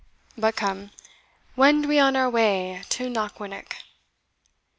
But 0.35 0.55
come, 0.55 0.89
wend 1.55 1.85
we 1.85 1.99
on 1.99 2.15
our 2.15 2.27
way 2.27 2.81
to 2.89 3.07
Knockwinnock." 3.07 3.75